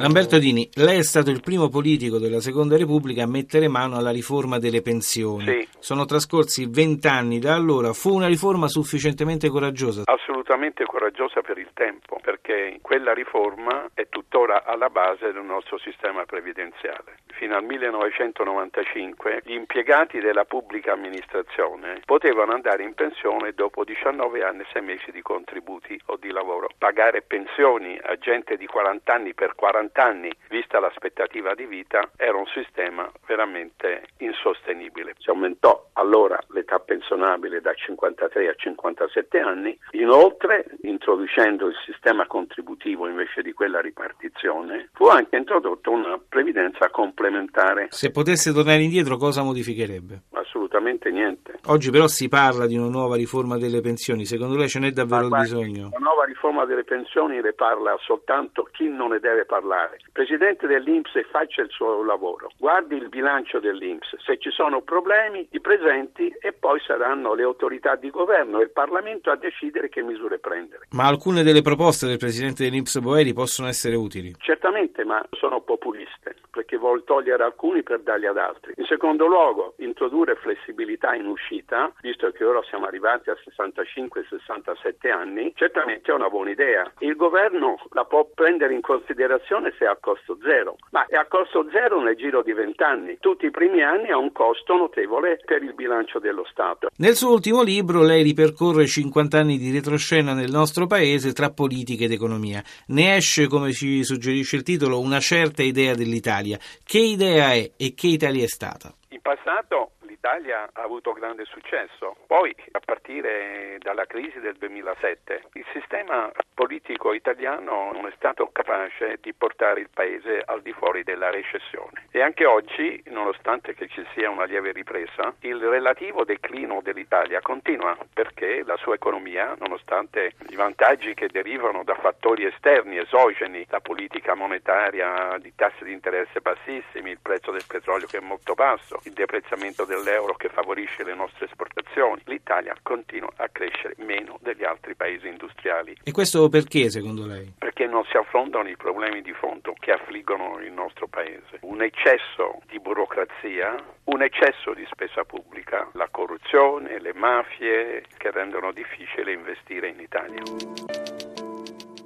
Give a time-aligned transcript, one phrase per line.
[0.00, 4.10] Lamberto Dini, lei è stato il primo politico della Seconda Repubblica a mettere mano alla
[4.10, 5.44] riforma delle pensioni.
[5.44, 5.68] Sì.
[5.78, 7.92] Sono trascorsi vent'anni da allora.
[7.92, 10.04] Fu una riforma sufficientemente coraggiosa?
[10.06, 16.24] Assolutamente coraggiosa per il tempo, perché quella riforma è tuttora alla base del nostro sistema
[16.24, 17.18] previdenziale.
[17.40, 24.60] Fino al 1995 gli impiegati della pubblica amministrazione potevano andare in pensione dopo 19 anni
[24.60, 26.68] e 6 mesi di contributi o di lavoro.
[26.76, 32.36] Pagare pensioni a gente di 40 anni per 40 anni, vista l'aspettativa di vita, era
[32.36, 35.14] un sistema veramente insostenibile.
[35.18, 43.06] Si aumentò allora l'età pensionabile da 53 a 57 anni, inoltre introducendo il sistema contributivo
[43.08, 47.88] invece di quella ripartizione, fu anche introdotta una previdenza complementare.
[47.90, 50.22] Se potesse tornare indietro cosa modificherebbe?
[50.70, 51.58] Assolutamente niente.
[51.66, 55.26] Oggi però si parla di una nuova riforma delle pensioni, secondo lei ce n'è davvero
[55.26, 55.88] guardi, bisogno?
[55.90, 59.96] La nuova riforma delle pensioni ne parla soltanto chi non ne deve parlare.
[59.98, 65.46] Il presidente dell'Inps faccia il suo lavoro, guardi il bilancio dell'Inps, se ci sono problemi
[65.50, 70.02] li presenti e poi saranno le autorità di governo e il Parlamento a decidere che
[70.02, 70.86] misure prendere.
[70.90, 74.34] Ma alcune delle proposte del presidente dell'Inps Boeri possono essere utili.
[74.38, 78.74] Certamente, ma sono populiste perché vuol togliere alcuni per darli ad altri.
[78.76, 80.68] In secondo luogo, introdurre flessibilità
[81.14, 86.90] in uscita, visto che ora siamo arrivati a 65-67 anni, certamente è una buona idea.
[86.98, 91.26] Il governo la può prendere in considerazione se è a costo zero, ma è a
[91.26, 93.16] costo zero nel giro di 20 anni.
[93.18, 96.88] Tutti i primi anni ha un costo notevole per il bilancio dello Stato.
[96.96, 102.04] Nel suo ultimo libro lei ripercorre 50 anni di retroscena nel nostro paese tra politica
[102.04, 102.62] ed economia.
[102.88, 106.58] Ne esce, come ci suggerisce il titolo, una certa idea dell'Italia.
[106.84, 108.92] Che idea è e che Italia è stata?
[109.08, 113.49] In passato l'Italia ha avuto grande successo, poi a partire
[113.90, 119.88] dalla crisi del 2007 il sistema politico italiano non è stato capace di portare il
[119.92, 122.06] paese al di fuori della recessione.
[122.12, 128.62] E anche oggi, nonostante ci sia una lieve ripresa, il relativo declino dell'Italia continua perché
[128.64, 135.36] la sua economia, nonostante i vantaggi che derivano da fattori esterni, esogeni, la politica monetaria
[135.40, 139.84] di tassi di interesse bassissimi, il prezzo del petrolio che è molto basso, il deprezzamento
[139.84, 143.48] dell'euro che favorisce le nostre esportazioni, l'Italia continua a
[143.80, 145.96] crescere meno degli altri paesi industriali.
[146.02, 147.52] E questo perché, secondo lei?
[147.58, 151.58] Perché non si affrontano i problemi di fondo che affliggono il nostro paese.
[151.62, 158.72] Un eccesso di burocrazia, un eccesso di spesa pubblica, la corruzione, le mafie che rendono
[158.72, 160.99] difficile investire in Italia.